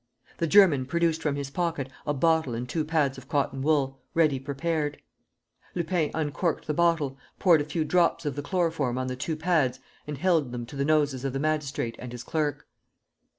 The 0.39 0.47
German 0.47 0.87
produced 0.87 1.21
from 1.21 1.35
his 1.35 1.51
pocket 1.51 1.87
a 2.07 2.13
bottle 2.15 2.55
and 2.55 2.67
two 2.67 2.83
pads 2.83 3.19
of 3.19 3.27
cotton 3.29 3.61
wool, 3.61 4.01
ready 4.15 4.39
prepared. 4.39 4.99
Lupin 5.75 6.09
uncorked 6.15 6.65
the 6.65 6.73
bottle, 6.73 7.19
poured 7.37 7.61
a 7.61 7.65
few 7.65 7.85
drops 7.85 8.25
of 8.25 8.35
the 8.35 8.41
chloroform 8.41 8.97
on 8.97 9.05
the 9.05 9.15
two 9.15 9.35
pads 9.35 9.79
and 10.07 10.17
held 10.17 10.51
them 10.51 10.65
to 10.65 10.75
the 10.75 10.85
noses 10.85 11.23
of 11.23 11.33
the 11.33 11.39
magistrate 11.39 11.97
and 11.99 12.13
his 12.13 12.23
clerk. 12.23 12.65